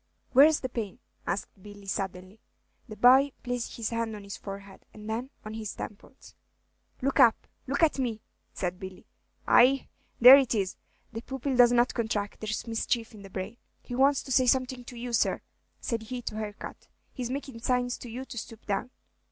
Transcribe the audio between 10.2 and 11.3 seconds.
it is! the